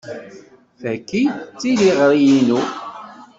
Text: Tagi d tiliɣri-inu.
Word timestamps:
Tagi 0.81 1.23
d 1.31 1.33
tiliɣri-inu. 1.59 2.61